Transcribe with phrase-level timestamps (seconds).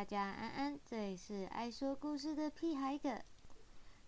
[0.00, 3.20] 大家安安，这里是爱说故事的屁孩哥。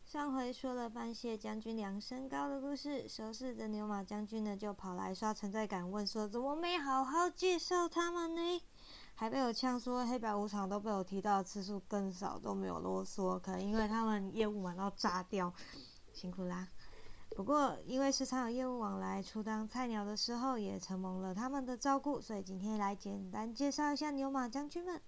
[0.06, 8.62] 上回说了半谢将军量身高的故事，熟识的牛马将军呢就跑来刷存在感，问说怎么没好好介绍他们呢？
[9.14, 15.52] 还被我呛说黑白无常都被我提到次数更少，都没有啰嗦，可能因为他们业务忙到炸掉，
[16.14, 16.68] 辛苦啦。
[17.36, 24.98] 不过因为时常有业务往来，初当菜鸟的时候也承蒙了他们的照顾，所以今天来简单介绍一下牛马将军们。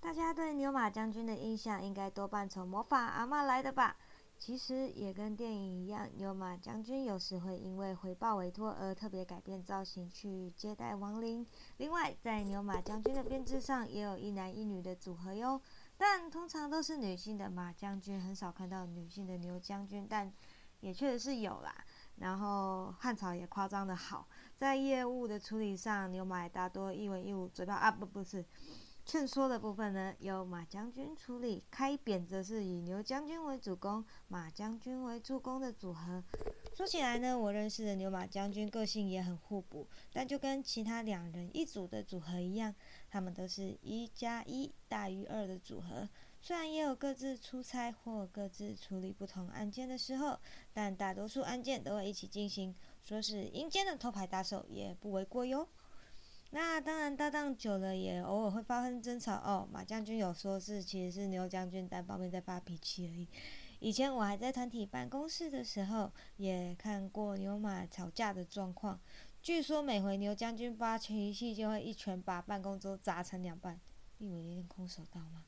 [0.00, 3.96] 大家对牛马将军的印象应该多半从魔法阿妈来的吧？
[4.38, 11.44] 其实也跟电影一样，牛马将军有时会因为回报委托而特别改变造型去接待亡灵。
[11.78, 15.60] 另外，在牛马将军的编制上也有一男一女的组合哟，
[15.96, 20.32] 但通常都是女性的马将军，很少看到女性的牛将军，但
[20.78, 21.74] 也确实是有啦。
[22.16, 28.44] 然后汉朝也夸张的好，在业务的处理上，牛马大多一文一武，嘴巴啊不不是。
[29.08, 36.22] 劝说的部分呢，由马将军处理；开扁则是以牛将军为主攻，马将军为助攻的组合。
[36.74, 42.74] 说起来呢，我认识的牛马将军个性也很互补，但就跟其他两人一组的组合一样，
[43.08, 46.06] 他们都是一加一大于二的组合。
[46.42, 50.38] 虽然也有各自出差或各自处理不同案件的时候，
[50.74, 52.76] 但大多数案件都会一起进行。
[53.02, 55.66] 说是阴间的偷牌打手也不为过哟。
[56.50, 59.68] 那当然，搭档久了也偶尔会发生争吵哦。
[59.70, 63.28] 马将军有说是其实是牛将军单方面在发脾气而已。
[63.80, 68.98] 以前我还在团体办公室的时候，也看过牛马吵架的状况。
[69.42, 73.78] 据说每回牛将军发脾气，就会一拳把办公桌砸成两半。
[74.16, 75.44] 你以为练空手道吗？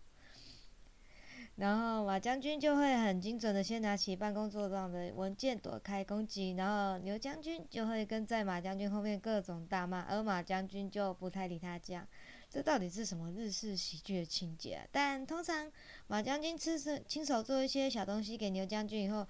[1.60, 11.78] 然后马将军就会很精准的先拿起办公桌上的文件躲开攻击，然后牛将军就会跟在马将军后面各种大骂，而马将军就不太理他。
[11.78, 12.08] 这样，
[12.48, 14.86] 这到底是什么日式喜剧的情节啊？
[14.90, 15.70] 但通常
[16.06, 19.26] 马将军亲手亲手做一些小东西给牛将军以后，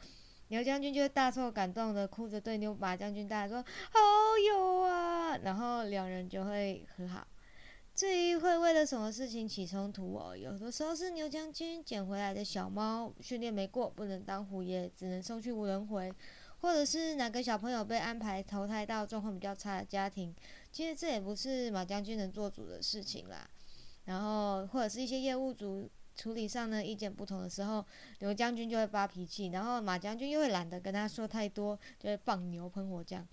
[0.48, 3.98] 牛将军就会大受感动的哭着对牛马将军大说：“好
[4.46, 7.26] 有啊！”然后两人就会和好。
[8.00, 16.10] 至于会为了什么事情起冲突哦，有的时候是牛将军捡回来的小猫训练没过，不能当虎爷，只能送去无人回；
[16.62, 20.34] 或者是哪个小朋友被安排投胎到状况比较差的家庭，
[20.72, 23.46] 其实这也不是马将军能做主的事情啦。
[24.06, 27.84] 然后或者是一些业务组处理上呢意见不同的时候，
[28.20, 33.28] 牛将军就会发脾气，然后马将军又会懒得跟他说太多，就会放牛喷火这样。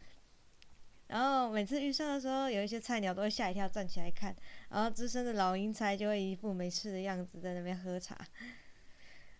[1.07, 4.35] 然后每次遇上的时候，有一些菜鸟都会吓一跳，站起来看。
[4.69, 8.17] 然后资深的老鹰才就会一副没事的样子在那边喝茶。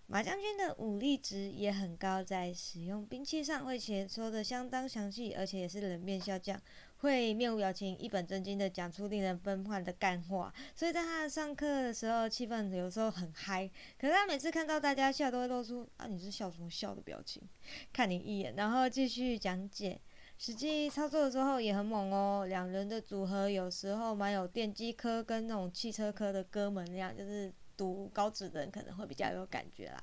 [0.10, 6.58] 马将军的武力值也很高，在使用兵器上会解说的相当详细，而且也是冷面笑将，
[7.00, 10.54] 会面无表情、一本正经的讲出令人崩坏的干话。
[10.74, 13.70] 所以在他上课的时候，气氛有时候很嗨。
[14.00, 17.44] 可是他每次看到大家笑，都会露出“啊，你是笑什么笑”的表情，
[17.92, 20.00] 看你一眼，然后继续讲解。
[20.38, 30.02] 实际操作的时候也很猛哦，两人的组合有时候蛮有电机科跟那种汽车科的哥们那样，就是读高职的人可能会比较有感觉啦。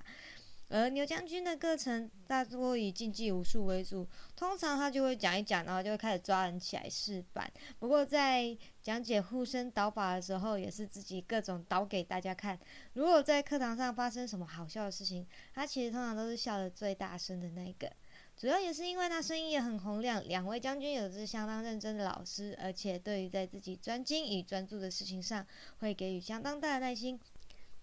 [0.71, 7.49] 而牛将军的课程大多以竞技武术为主，通常他就会讲一讲，然后就会开始抓人起来示范。
[7.79, 12.59] 不过在讲解护身导法的时候，也是自己各种导给大家看。
[12.95, 17.93] 如果在课堂上发生什么好笑的事情，他其实通常都是笑得最大声的那个。
[18.37, 25.47] 主要也是因为他声音也很洪亮，两位将军也是相当认真的老师，而且对于在自己专精与专注的事情上，
[25.79, 27.19] 会给予相当大的耐心。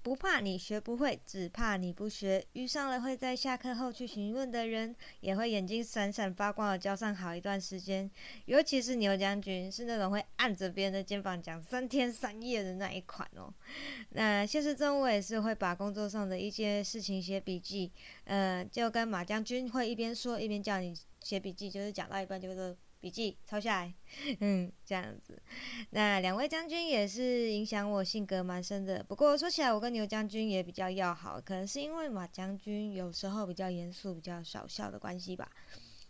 [0.04, 2.44] 不怕你学不会，只怕你不学。
[2.54, 8.10] 遇上了会在下课后去询问的人，也会眼睛闪闪发光的教上好一段时间。
[8.46, 13.54] 尤其是牛将军，是那种会按着别人的肩膀讲三天三夜的那一款哦。
[14.10, 17.92] 那现实中我也是会把工作上的一些事情写笔记，
[18.24, 22.76] 呃，就跟马将军会一边说一边叫你写笔记，就是讲到一半就是。
[23.02, 23.94] 笔记抄下来，
[24.40, 25.42] 嗯，这样子。
[25.90, 29.04] 那两位将军也是影响我性格蛮深的。
[29.04, 35.50] 不过说起来，我跟牛将军也比较要好，可能是因为马将军有时候比较严肃、比较少笑的关系吧。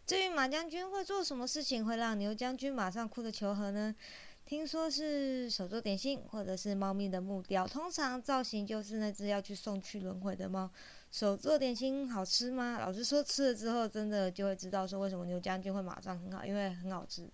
[0.05, 3.95] 至于马将军会做什么事情会让牛将军马上哭着求和呢？
[4.43, 7.65] 听说是手做点心，或者是猫咪的木雕。
[7.65, 10.69] 通常造型就是那只要去送去轮回的猫。
[11.11, 12.79] 手做点心好吃吗？
[12.79, 17.29] 老师说，吃了之后真的就会知道说为什么牛将军会马上很好，因为很好吃。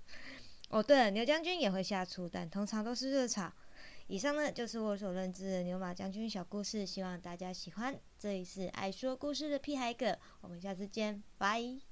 [0.69, 3.53] 哦，对了，牛将军也会下厨，但通常都是热炒。
[4.07, 7.97] 以上呢就是我所认知的牛马将军小故事，希望大家喜欢。
[8.17, 11.86] 这里是爱说故事的屁孩哥，我们下次见，拜。